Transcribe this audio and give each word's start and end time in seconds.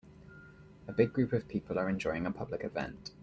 A 0.87 0.91
big 0.91 1.13
group 1.13 1.31
of 1.31 1.47
people 1.47 1.77
are 1.77 1.87
enjoying 1.87 2.25
a 2.25 2.31
public 2.31 2.63
event. 2.63 3.11